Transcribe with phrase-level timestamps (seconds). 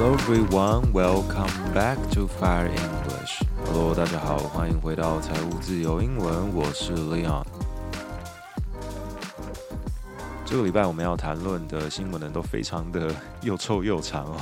[0.00, 3.42] Hello everyone, welcome back to Fire English.
[3.66, 7.44] Hello，大家好，欢迎回到财务自由英文，我是 Leon。
[10.46, 14.36] 这个礼拜我们要谈论的新闻呢，都非常的又臭又长哦，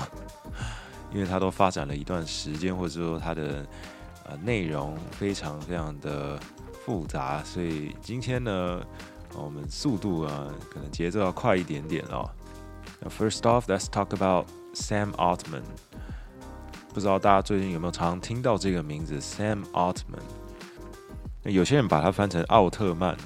[1.11, 3.67] 因为它都发展了一段时间，或者说它的
[4.27, 6.39] 呃内容非常非常的
[6.85, 8.79] 复杂，所以今天呢，
[9.35, 12.29] 我们速度啊，可能节奏要快一点点哦。
[13.09, 15.63] First off, let's talk about Sam Altman。
[16.93, 20.23] 不知道大家最近有没有常听到这个名字 Sam Altman？
[21.45, 23.17] 有些人把它翻成奥特曼。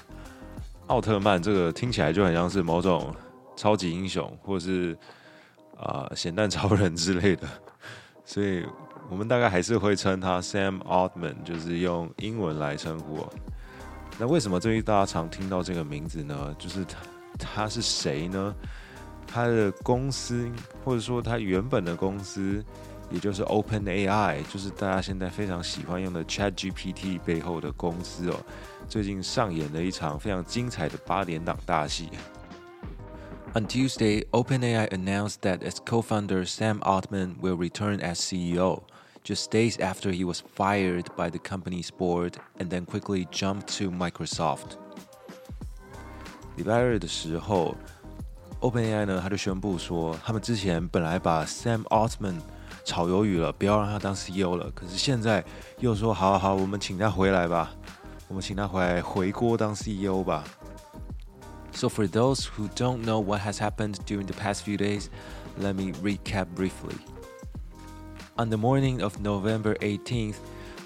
[0.86, 3.14] 奥特曼这个听起来就很像是某种
[3.56, 4.96] 超级英雄，或是
[5.76, 7.46] 啊咸蛋超人之类的，
[8.24, 8.64] 所以
[9.08, 13.26] 我们大概还是会称他 Sam Altman，就是用英文来称呼。
[14.18, 16.54] 那为什么最近大家常听到这个名字呢？
[16.58, 16.96] 就是他
[17.38, 18.54] 他是谁呢？
[19.29, 20.49] 他的公司，
[20.83, 22.63] 或者说他原本的公司，
[23.09, 28.35] 也就是 Open AI，就是大家现在非常喜欢用的 Chat GPT 背后的公司哦，
[28.87, 32.09] 最近上演了一场非常精彩的八点档大戏。
[33.53, 38.81] On Tuesday, OpenAI announced that its co-founder Sam Altman will return as CEO,
[39.23, 43.91] just days after he was fired by the company's board and then quickly jumped to
[43.91, 44.77] Microsoft.
[46.55, 47.75] 礼拜二的时候。
[48.61, 52.39] OpenAI 呢，他就宣布说，他们之前本来把 Sam Altman
[52.83, 54.71] 炒鱿鱼了，不要让他当 CEO 了。
[54.71, 55.43] 可是现在
[55.79, 57.71] 又说，好好，我们请他回来吧，
[58.27, 60.43] 我们请他回来回锅当 CEO 吧。
[61.73, 65.09] So for those who don't know what has happened during the past few days,
[65.59, 66.95] let me recap briefly.
[68.37, 70.37] On the morning of November 18th,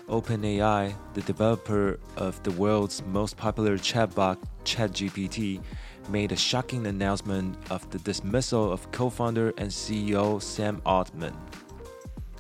[0.08, 5.62] OpenAI, the developer of the world's most popular chatbot ChatGPT,
[6.12, 11.33] made a shocking announcement of the dismissal of co-founder and CEO Sam Altman。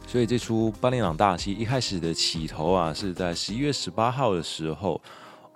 [0.07, 4.99] 所以这出八点档大戏一开始的起头啊，是在十一月十八号的时候，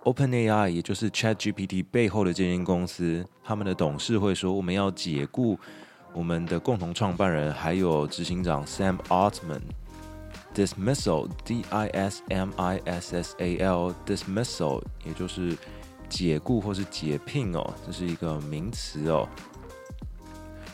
[0.03, 5.57] OpenAI 也就是 ChatGPT 背后的这间公司，他们的董事会说我们要解雇
[6.13, 12.35] 我们的共同创办人还有执行长 Sam Altman。Dismissal, D-I-S-M-I-S-S-A-L,
[14.05, 15.57] dismissal，也就是
[16.09, 19.27] 解雇或是解聘哦，这是一个名词哦。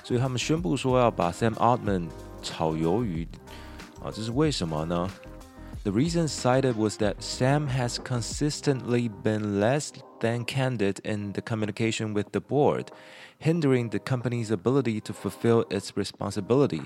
[0.03, 2.07] 所以他们宣布说要把 Sam Altman
[2.41, 3.27] 炒鱿鱼
[4.03, 5.09] 啊，这是为什么呢？
[5.83, 12.31] The reason cited was that Sam has consistently been less than candid in the communication with
[12.31, 12.87] the board,
[13.39, 16.81] hindering the company's ability to fulfill its responsibility,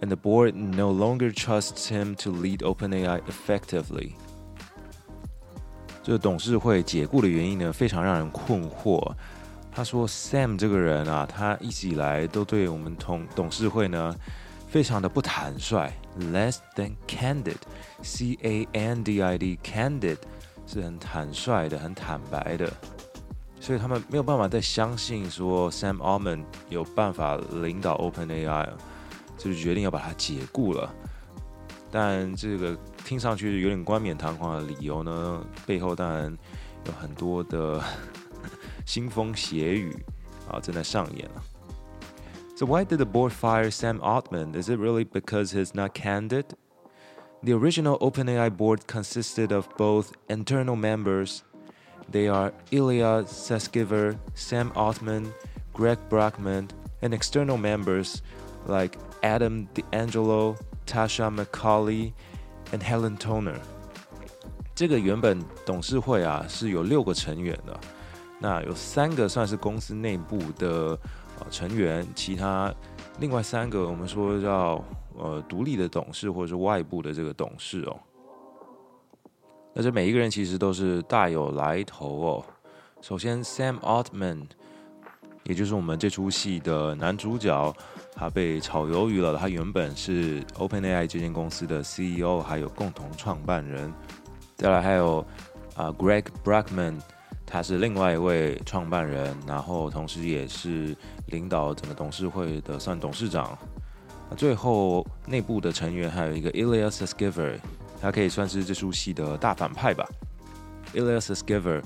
[0.00, 4.14] and the board no longer trusts him to lead OpenAI effectively.
[6.01, 9.11] 这个董事会解雇的原因呢，非常让人困惑。
[9.71, 14.15] 他说：“Sam 这个人啊，他一直以来都对我们同董事会呢，
[14.67, 20.17] 非常的不坦率，less than candid，c a n d i d，candid
[20.65, 22.71] 是很坦率的，很坦白的。
[23.59, 28.69] 所以他们没有办法再相信说 Sam Altman 有办法领导 OpenAI，
[29.37, 30.91] 就决定要把他解雇了。”
[31.91, 32.77] 但这个
[33.08, 36.36] 听上去有点冠冕堂皇的理由呢，背后当然
[36.86, 37.82] 有很多的
[38.86, 39.94] 腥风血雨
[40.50, 41.42] 啊，正在上演了。
[42.56, 44.54] So why did the board fire Sam Altman?
[44.54, 46.54] Is it really because he's not candid?
[47.42, 51.42] The original OpenAI board consisted of both internal members.
[52.10, 55.32] They are Ilya Sutskever, Sam Altman,
[55.72, 56.68] Greg Brockman,
[57.02, 58.22] and external members
[58.66, 60.56] like Adam D'Angelo,
[60.86, 62.12] Tasha McCauley
[62.71, 63.55] and Helen Toner。
[64.75, 67.79] 这个原本董事会啊是有六个成员的，
[68.39, 70.97] 那有三个算是公司内部的
[71.39, 72.73] 呃成员，其他
[73.19, 74.81] 另外三个我们说叫
[75.17, 77.99] 呃独立的董事或者是外部的这个董事哦。
[79.73, 82.45] 那这每一个人其实都是大有来头哦。
[83.01, 84.45] 首先，Sam Altman，
[85.49, 87.75] 也就是我们这出戏的男主角。
[88.15, 89.37] 他被炒鱿鱼了。
[89.37, 93.91] 他原本是 OpenAI 这间公司的 CEO，还有共同创办人。
[94.55, 95.25] 再来还有
[95.75, 96.99] 啊，Greg Brockman，
[97.45, 100.93] 他是另外一位创办人，然后同时也是
[101.27, 103.57] 领导整个董事会的算董事长。
[104.35, 107.57] 最后内部的成员还有一个 Ilya Sutskever，
[108.01, 110.05] 他可以算是这出戏的大反派吧。
[110.93, 111.81] Ilya Sutskever，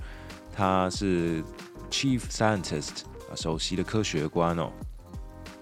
[0.51, 1.43] 他是
[1.91, 3.03] Chief Scientist，
[3.35, 4.71] 首席的科学官哦。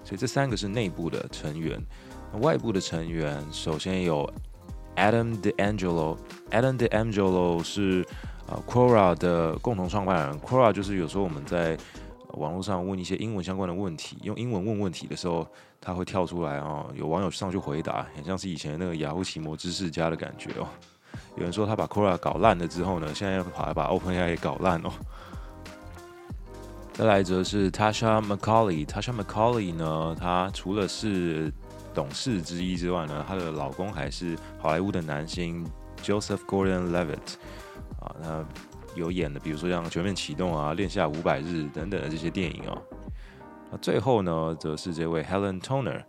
[0.04, 1.80] 所以这三个是内部的成员，
[2.40, 4.30] 外部的成员首先有
[4.96, 8.04] Adam DeAngelo，Adam DeAngelo 是
[8.48, 10.40] 呃 Quora 的共同创办人。
[10.40, 11.78] Quora 就是有时候我们在
[12.32, 15.46] 网络上问一些英文相关的问题，用英文问问题的时候，
[15.80, 20.66] 他会跳出来啊，有网友上去回答，很像是以前那个雅虎奇摩知识家的感觉哦。
[21.36, 24.90] 有人说他把 Quora 搞烂了之后呢，现在要跑来把 OpenAI 也搞烂哦。
[26.92, 31.52] 再来则是 Tasha Macaulay，Tasha Macaulay 呢，她除了是
[31.94, 35.66] 董事之一之外呢，她的老公还是好莱坞的男星
[36.02, 37.34] Joseph Gordon-Levitt
[38.00, 38.44] 啊，那。
[38.94, 42.76] 有演的，比如说像《全面启动》啊，《恋下五百日》等等的这些电影哦。
[43.70, 46.02] 那最后呢，则是这位 Helen Toner，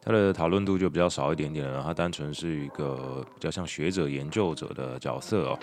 [0.00, 5.58] 他的讨论度就比较少一点点了，他单纯是一个比较像学者、研究者的角色哦。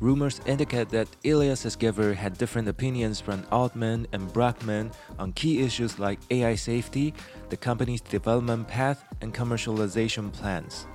[0.00, 5.98] Rumors indicate that Ilya Sutskever had different opinions from Altman and Brockman on key issues
[5.98, 7.14] like AI safety,
[7.48, 10.86] the company's development path, and commercialization plans.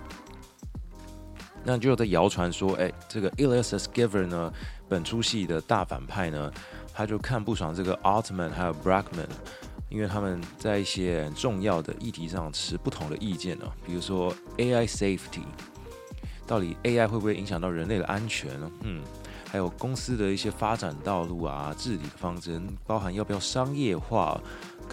[1.64, 4.52] 那就有在谣传说，哎，这个 Ilya Sutskever 呢，
[4.88, 6.52] 本出戏的大反派呢，
[6.94, 9.30] 他就看不爽这个 Altman 还有 Brockman，
[9.90, 15.44] 因为他们在一些重要的议题上持不同的意见呢、哦，比如说 AI safety。
[16.49, 18.71] 到底 AI 会不会影响到人类的安全呢？
[18.83, 19.03] 嗯，
[19.51, 24.41] 还有公司的一些发展道路啊，治理的方针，包含要不要商业化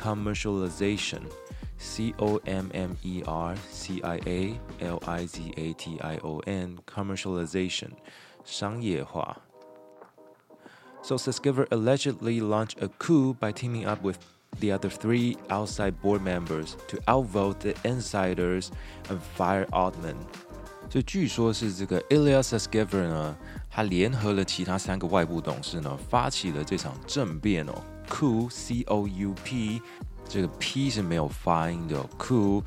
[0.02, 6.18] commercialization。C O M M E R C I A L I Z A T I
[6.18, 7.90] O N commercialization
[8.46, 9.38] 商业化.
[11.02, 14.20] So Sesgiver allegedly launched a coup by teaming up with
[14.60, 18.70] the other three outside board members to outvote the insiders
[19.10, 20.18] and fire Altman.
[20.90, 23.38] 所以据说是这个 Elias Sesgiver 呢，
[23.70, 27.74] 他联合了其他三个外部董事呢，发起了这场政变哦，
[28.10, 29.82] coup C O U P
[30.28, 32.64] 这个 P 是没有发音的，coup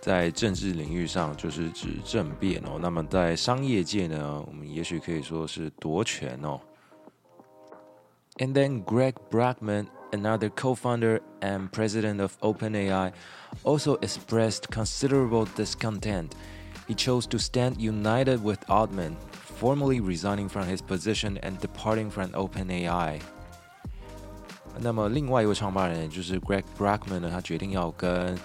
[0.00, 2.78] 在政治领域上就是指政变哦。
[2.80, 6.60] 那么在商业界呢，我们也许可以说是夺权哦。
[8.38, 13.12] And then Greg Brackman, another co-founder and president of OpenAI,
[13.62, 16.32] also expressed considerable discontent.
[16.88, 22.30] He chose to stand united with Altman, formally resigning from his position and departing from
[22.30, 23.20] OpenAI.
[24.78, 28.38] 那么另外一位创办人就是 Greg Brackman 呢，他决定要跟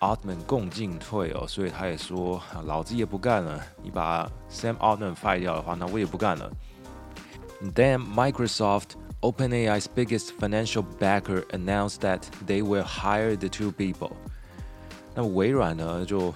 [0.00, 6.50] Altman 共进退哦，所以他也说老子也不干了，你把 Sam Altman fire 掉的话，那我也不干了。
[7.74, 14.12] Then Microsoft, OpenAI's biggest financial backer, announced that they will hire the two people.
[15.14, 16.32] 那微软呢，就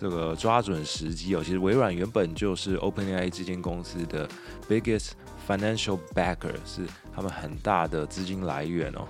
[0.00, 4.28] 这个抓准时机哦，其实微软原本就是 OpenAI 这间公司的
[4.68, 5.12] biggest
[5.48, 9.06] financial backer 是他们很大的资金来源哦。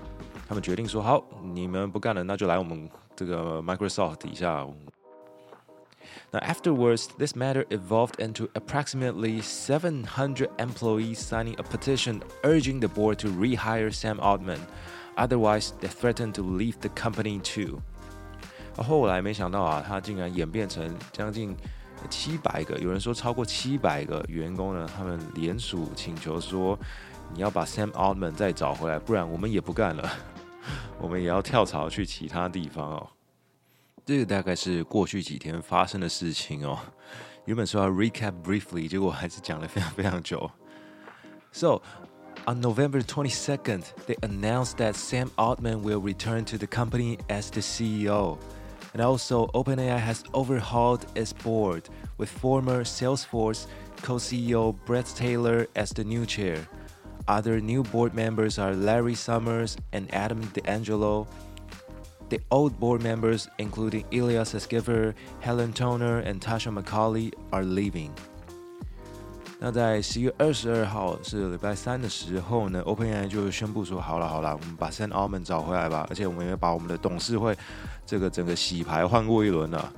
[0.49, 4.67] 他们决定说好，你们不干了，那就来我们这个 Microsoft 底下。
[6.33, 13.29] Now, afterwards, this matter evolved into approximately 700 employees signing a petition urging the board to
[13.29, 14.61] rehire Sam Altman.
[15.17, 17.81] Otherwise, they threatened to leave the company too.
[18.78, 21.56] 后来没想到啊，他竟然演变成将近
[22.10, 26.78] 七百个，有人说超过七百个员工呢，他们联署请求说，
[27.34, 30.10] 你要把 Sam Altman 再找回来，不然我们也不干了，
[31.00, 33.08] 我们也要跳槽去其他地方哦。
[34.04, 36.80] 这个大概是过去几天发生的事情哦。
[37.46, 40.50] 原本说要 recap briefly，结果还是讲了非常非常久。
[41.52, 41.82] So
[42.46, 47.62] on November 22nd, they announced that Sam Altman will return to the company as the
[47.62, 48.38] CEO.
[48.94, 53.68] And also, OpenAI has overhauled its board with former Salesforce
[54.02, 56.68] co CEO Bret Taylor as the new chair.
[57.28, 61.28] Other new board members are Larry Summers and Adam D'Angelo.
[62.30, 68.14] The old board members, including Ilya Sutskever, Helen Toner, and Tasha McCauley, are leaving.
[69.64, 77.56] 那在十月二十二号是礼拜三的时候呢，OpenAI 就宣布说，好了好了，我们把 Sam Altman 找回来吧，而且我们也把我们的董事会
[78.04, 79.94] 这个整个洗牌换过一轮了。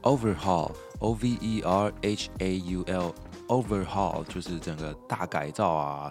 [0.00, 6.10] Overhaul，O V E R H A U L，Overhaul 就是整个大改造啊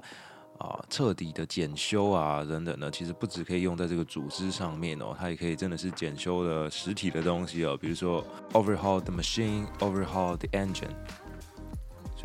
[0.59, 8.23] 啊，彻底的检修啊等等的，其实不只可以用在这个组织上面哦，它也可以真的是检修的实体的东西哦，比如说
[8.53, 10.93] Overhaul the machine，Overhaul the engine。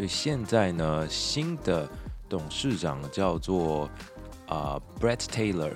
[0.01, 1.87] 所以现在呢，新的
[2.27, 3.87] 董事长叫做
[4.49, 5.73] 啊 Brett Taylor，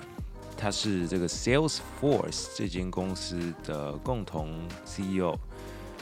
[0.57, 5.37] 他是这个 Salesforce 这间公司的共同 CEO。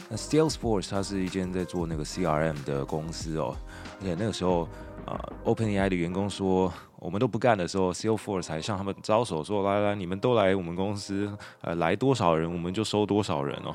[0.08, 3.54] 那 Salesforce 它是一间在做那个 CRM 的公司哦。
[4.00, 4.66] 而且那个时候
[5.04, 13.74] 啊，OpenAI 的员工说我们都不干的时候，Salesforce 还向他们招手说：“来来，你们都来我们公司，呃，来多少人我们就收多少人哦。”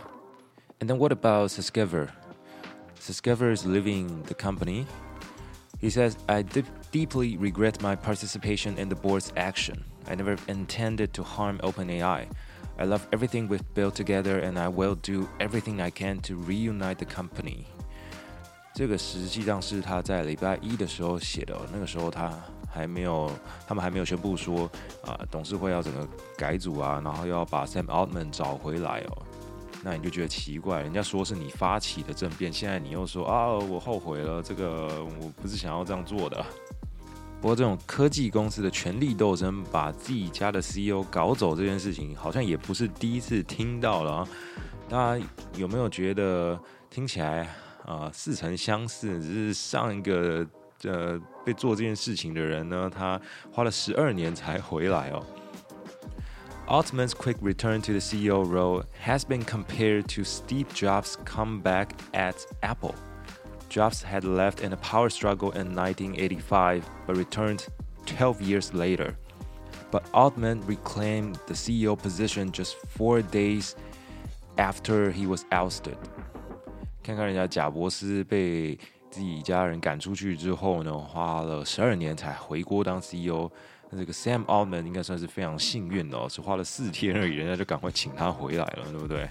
[0.82, 2.08] And then what about Sesgiver?
[3.00, 4.86] Sutskever is leaving the company.
[5.80, 9.84] He says, I dip- deeply regret my participation in the board's action.
[10.08, 12.28] I never intended to harm OpenAI.
[12.78, 16.98] I love everything we've built together, and I will do everything I can to reunite
[16.98, 17.66] the company.
[18.74, 22.32] 这个实际上是他在礼拜一的时候写的、哦，那个时候他
[22.70, 23.30] 还没有，
[23.68, 24.66] 他们还没有宣布说
[25.04, 29.24] 啊、呃，董事会要整个改组啊，然后要把 Sam Altman 找回来哦。
[29.84, 36.46] 那你就觉得奇怪，人家说是你发起的政变，现在你又说啊，我后悔了，这个我不是想要这样做的。
[37.42, 44.28] 不过这种科技公司的权力斗争，把自己家的 CEO 搞走这件事情，好像也不是第一次听到了、啊。
[44.90, 46.60] 大家有没有觉得
[46.90, 47.48] 听起来
[47.86, 49.22] 啊、似曾相似？
[49.22, 50.46] 只是上一个
[50.84, 53.20] 呃被做这件事情的人呢，他
[53.54, 55.26] 花了十二年才回来哦。
[56.69, 62.95] Altman's quick return to the CEO role has been compared to Steve Jobs' comeback at Apple.
[63.69, 67.67] Jobs had left in a power struggle in 1985 but returned
[68.07, 69.17] 12 years later.
[69.91, 73.77] But Altman reclaimed the CEO position just four days
[74.57, 75.97] after he was ousted.
[77.03, 78.79] 看看人家贾伯斯被
[79.11, 83.51] 自己家人赶出去之后呢，花了十二年才回国当 CEO。
[83.92, 89.28] 那这个 Sam Altman 应该算是非常幸运的哦，只花了四天而已，人家就赶快请他回来了，对不对？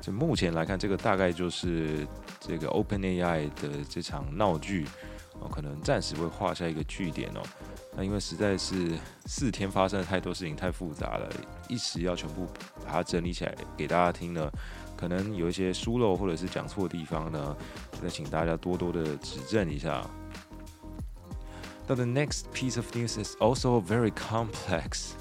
[0.00, 2.06] 就目前来看，这个大概就是
[2.40, 4.86] 这个 OpenAI 的这场闹剧
[5.38, 7.42] 哦，可能暂时会画下一个句点哦。
[7.94, 11.28] 那因为实在是四天发生了太多事情，太复杂了，
[11.68, 12.46] 一时要全部
[12.84, 14.50] 把它整理起来给大家听呢，
[14.96, 17.56] 可能有一些疏漏或者是讲错的地方呢，
[18.02, 20.04] 再请大家多多的指正一下。
[21.89, 25.15] Now, the next piece of news is also very complex.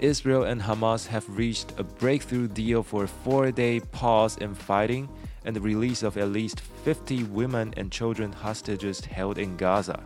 [0.00, 5.08] Israel and Hamas have reached a breakthrough deal for a four day pause in fighting
[5.44, 9.98] and the release of at least 50 women and children hostages held in Gaza.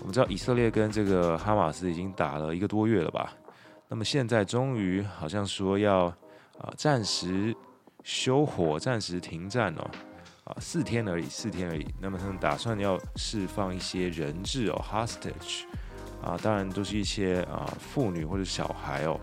[0.00, 3.32] 我们知道以色列跟这个哈马斯已经打了一个多月了吧？
[3.88, 6.06] 那么现在终于好像说要
[6.58, 7.54] 啊暂时
[8.02, 9.90] 休火、暂时停战哦。
[10.48, 11.86] 啊，四天而已，四天而已。
[12.00, 15.64] 那么他们打算要释放一些人质哦，hostage，
[16.22, 19.20] 啊，当然都是一些啊妇女或者小孩哦。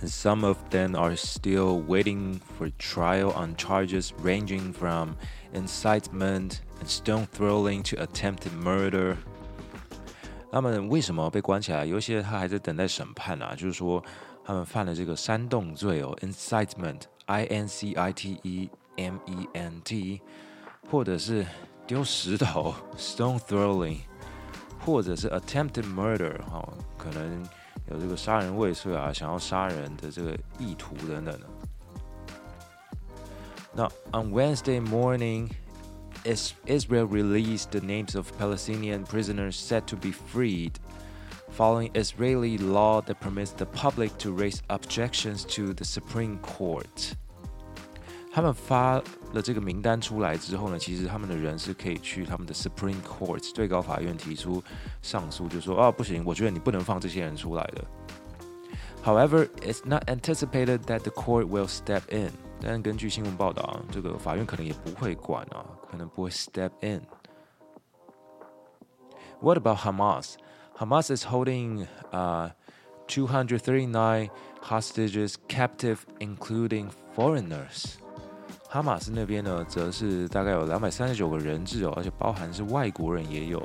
[0.00, 5.14] And some of them are still waiting for trial on charges ranging from
[5.52, 9.16] incitement and stone throwing to attempted murder.
[10.52, 11.84] 他们为什么被关起来？
[11.84, 14.00] 有一些他还在等待审判啊，就是说
[14.44, 20.20] 他们犯了这个煽动罪哦，incitement，I N C I T E M E N T，
[20.88, 21.44] 或者是
[21.86, 23.98] 丢石头 （stone throwing），
[24.84, 27.42] 或者是 attempted murder，哈、哦，可能
[27.90, 31.46] 有这个杀人未遂啊，想要杀人的这个意图等等的。
[33.72, 35.50] 那 on Wednesday morning.
[36.24, 40.72] Israel released the names of Palestinian prisoners set to be freed,
[41.56, 47.14] following Israeli law that permits the public to raise objections to the Supreme Court.
[48.32, 54.62] 他们发了这个名单出来之后呢，其实他们的人是可以去他们的 Supreme Court 最高法院提出
[55.02, 57.84] 上诉，就说啊不行，我觉得你不能放这些人出来的。
[59.04, 62.32] However, it's not anticipated that the court will step in.
[62.60, 70.34] 但根据新闻报道，这个法院可能也不会管啊，可能不会 step in。What about Hamas?
[70.76, 72.50] Hamas is holding uh,
[73.06, 74.28] 239
[74.60, 77.98] hostages captive, including foreigners.
[78.72, 83.62] 哈马斯那边呢，则是大概有两百三十九个人质哦，而且包含是外国人也有。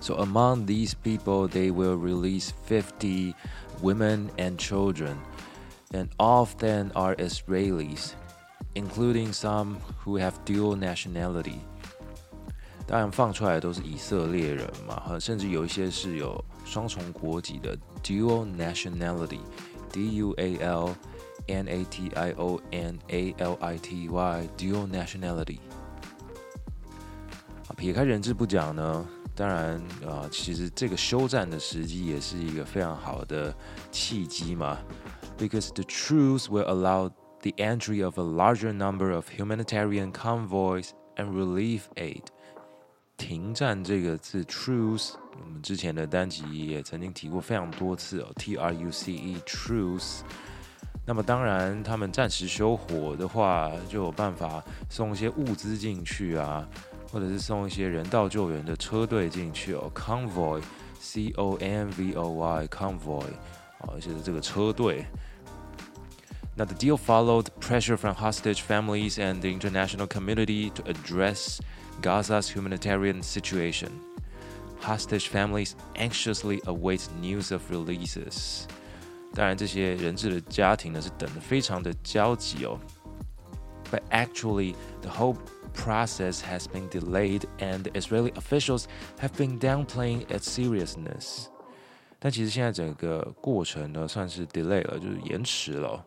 [0.00, 3.34] So among these people, they will release 50
[3.82, 5.16] women and children
[5.92, 8.10] and all of them are Israelis,
[8.74, 11.58] including some who have dual nationality.
[12.86, 20.90] 当然放出来都是以色列人嘛，甚至有一些是有双重国籍的 （dual nationality），D U A L
[21.46, 25.58] N A T I O N A L I T Y，dual nationality。
[27.68, 33.54] 啊，撇开人质不讲呢，当然啊，其实这个休战的时机也是一个非常好的
[33.90, 34.78] 契机嘛，
[35.38, 37.10] because the truce will allow
[37.42, 42.22] the entry of a larger number of humanitarian convoys and relief aid。
[43.16, 50.20] 停战这个字 truce，我们之前的单集也曾经提过非常多次哦，T R U C E truce。
[51.04, 56.66] 那么当然，他们暂时休火的话，就有办法送一些物资进去啊，
[57.12, 63.22] 或者是送一些人道救援的车队进去哦，convoy，C O N V O Y，convoy，
[63.78, 65.06] 啊，就是这个车队。
[66.56, 71.60] 那 the deal followed pressure from hostage families and the international community to address
[72.02, 73.90] Gaza's humanitarian situation.
[74.80, 78.66] Hostage families anxiously await news of releases.
[79.34, 82.78] 当然，这些人质的家庭呢是等得非常的焦急哦。
[83.90, 85.36] But actually, the whole
[85.74, 88.86] process has been delayed, and the Israeli officials
[89.20, 91.46] have been downplaying its seriousness.
[92.18, 96.04] 但其实现在整个过程呢算是 delay 了，就是延迟了。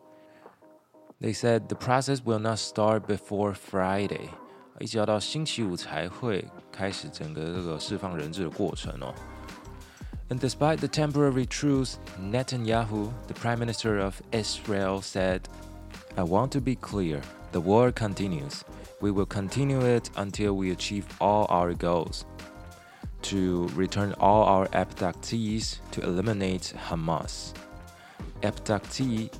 [1.20, 4.28] They said the process will not start before Friday.
[4.80, 9.14] 一直要到星期五才会开始整个这个释放人质的过程哦。
[10.30, 15.48] And despite the temporary truce, Netanyahu, the Prime Minister of Israel, said,
[16.16, 17.20] I want to be clear
[17.52, 18.64] the war continues.
[19.00, 22.24] We will continue it until we achieve all our goals.
[23.22, 27.52] To return all our abductees, to eliminate Hamas.
[28.42, 29.30] Abductee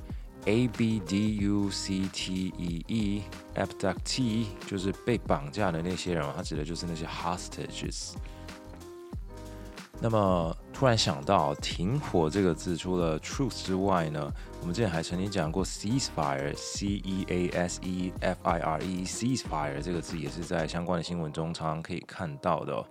[0.47, 8.13] a B D U C T E E，abductee 就是被绑架的那些人，它指的就是那些 hostages。
[9.99, 22.85] 那么 突然想到，停火这个字除了 truth 之外呢，我们之前还曾经讲过 ceasefire，C E A S E F I R E，ceasefire 这个字也是在相关的新闻中常常可以看到的。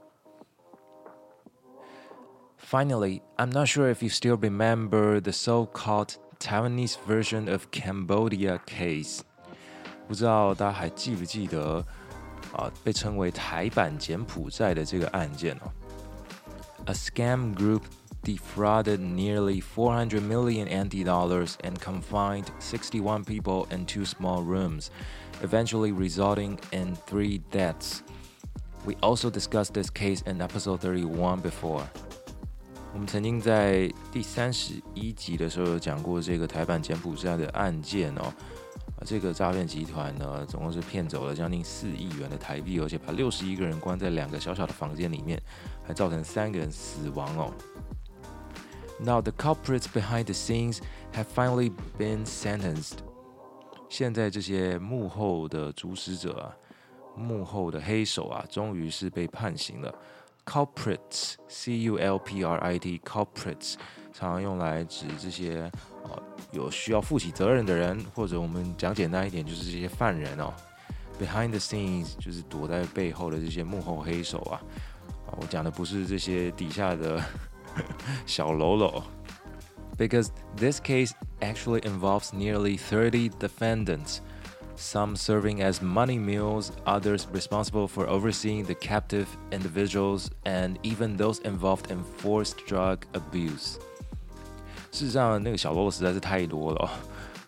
[2.63, 9.21] Finally, I'm not sure if you still remember the so-called Taiwanese version of Cambodia case，
[10.07, 11.85] 不知道大家还记不记得
[12.53, 12.71] 啊？
[12.85, 15.73] 被称为台版柬埔寨的这个案件哦。
[16.87, 17.85] A scam group
[18.23, 24.91] defrauded nearly 400 million NT dollars and confined 61 people in two small rooms,
[25.43, 28.03] eventually resulting in three deaths.
[28.85, 31.87] We also discussed this case in episode 31 before.
[32.93, 38.35] 我们曾经在第三十一集的时候有讲过这个台版柬埔寨的案件哦，啊，
[39.04, 45.42] 这个诈骗集团呢，总共是骗走了将近四亿元的台币，而且把六十一个人关在两个小小的房间里面，
[45.84, 47.52] 还造成三个人死亡哦。
[49.00, 50.80] Now the culprits behind the scenes
[51.14, 53.00] have finally been sentenced。
[53.90, 56.56] 现在这些幕后的主使者啊，
[57.16, 59.94] 幕后的黑手啊，终于是被判刑了。
[60.46, 63.76] culprits, c u l p r i t, culprits，
[64.14, 65.70] 常常用来指这些
[66.04, 66.24] 呃
[66.55, 70.53] 有需要负起责任的人，或者我们讲简单一点，就是这些犯人哦。
[71.21, 74.61] Behind the scenes 就是躲在背后的这些幕后黑手啊。
[75.27, 77.23] 啊，我讲的不是这些底下的
[78.27, 79.05] 小喽啰。
[79.99, 84.21] Because this case actually involves nearly 30 defendants
[84.79, 91.39] some serving as money mules, others responsible for overseeing the captive individuals, and even those
[91.43, 93.79] involved in forced drug abuse.
[94.96, 96.90] 事实上，那个小喽啰实在是太多了。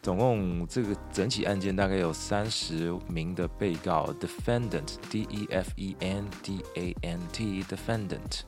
[0.02, 8.42] 总共这个整起案件大概有三十名的被告，defendant，d e f e n d a n t，defendant，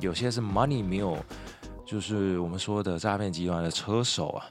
[0.00, 1.18] 有些是 money mule，
[1.86, 4.44] 就是我们说的诈骗集团的车手啊。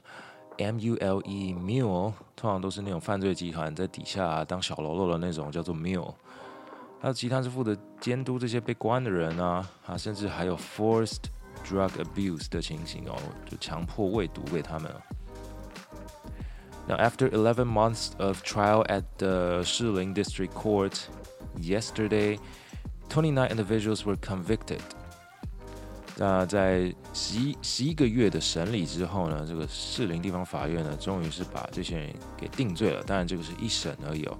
[0.56, 6.14] M U L E mule 通常都是那种犯罪集团在底下当小喽啰的那种，叫做 mule。
[6.98, 11.24] 还有集团是负责监督这些被关的人啊，啊，甚至还有 forced
[11.62, 13.16] drug abuse 的情形哦，
[13.48, 14.90] 就强迫喂毒给他们。
[16.88, 20.98] Now, after 11 months of trial at the Shilin District Court
[21.56, 22.38] yesterday,
[23.08, 24.80] 29 individuals were convicted.
[26.16, 33.02] Uh, 那在十一十一个月的审理之后呢，这个士林地方法院呢，终于是把这些人给定罪了。
[33.04, 34.36] 当然，这个是一审而已哦。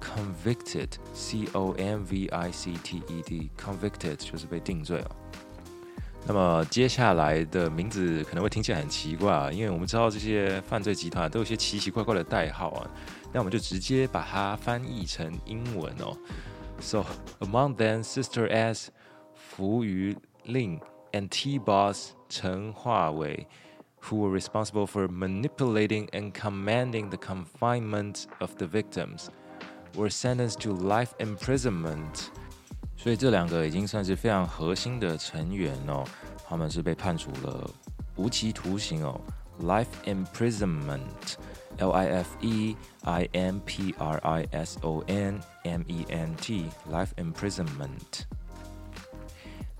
[0.00, 5.16] Convicted, C O M V I C T E D, convicted 就是被定罪了。
[6.27, 12.89] 那么接下来的名字可能会听起来很奇怪啊，因为我们知道这些犯罪集团都有些奇奇怪怪的代号啊，
[13.33, 16.17] 那我们就直接把它翻译成英文哦。
[16.79, 17.05] So
[17.39, 18.89] among them, Sister S,
[19.35, 20.79] Fu Yu Ling,
[21.11, 23.45] and T boss Chen Huawei,
[24.01, 29.29] who were responsible for manipulating and commanding the confinement of the victims,
[29.95, 32.31] were sentenced to life imprisonment.
[33.00, 36.04] 所以这两个已经算是非常核心的成员哦，
[36.46, 37.70] 他们是被判处了
[38.16, 39.18] 无期徒刑哦
[39.62, 46.34] ，life imprisonment，L I F E I M P R I S O N M E N
[46.34, 48.24] T，life imprisonment。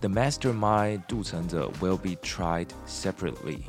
[0.01, 3.63] The mastermind 杜成者 will be tried separately。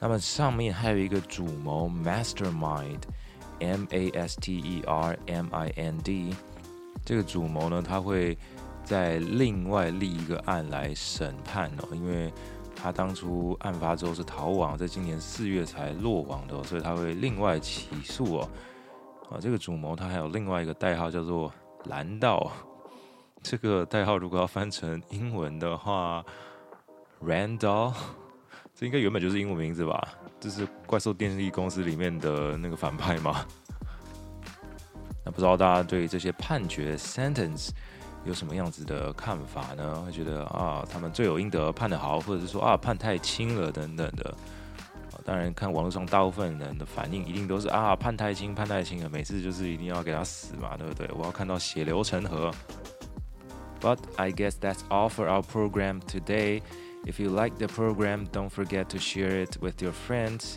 [0.00, 6.34] 那么上面还有一个主谋 mastermind，M A S T E R M I N D。
[7.04, 8.38] 这个主谋呢，他会
[8.84, 12.32] 在另外立一个案来审判哦，因为
[12.74, 18.48] 他当初案发之后是逃亡，在今年四月才落网的，所以他会另外起诉哦。
[19.30, 21.52] 啊，这个主谋他还有另外一个代号叫做
[21.84, 22.50] 蓝道。
[23.42, 26.24] 这个代号如果要翻成英文的话
[27.20, 27.92] ，Randall，
[28.74, 30.08] 这应该原本就是英文名字吧？
[30.38, 33.44] 这是怪兽电力公司里面的那个反派吗？
[35.24, 37.70] 那不知道大家对这些判决 sentence
[38.25, 40.01] 有什么样子的看法呢？
[40.05, 44.33] 会觉得啊，他们罪有应得，判得好，或者是说啊，判太轻了等等的。
[45.25, 51.09] 当然，看网络上大部分人的反应，一定都是啊，判太轻，判太轻了，每次就是一定要给他死嘛，对不对？
[51.13, 52.49] 我要看到血流成河。
[53.81, 56.61] But I guess that's all for our program today.
[57.05, 60.55] If you like the program, don't forget to share it with your friends.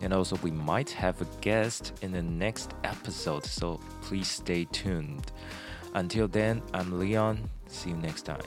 [0.00, 5.32] And also, we might have a guest in the next episode, so please stay tuned.
[5.93, 7.49] Until then, I'm Leon.
[7.67, 8.41] See you next time.